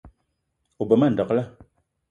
O 0.79 0.83
be 0.87 0.95
ma 0.99 1.07
ndekle 1.11 1.43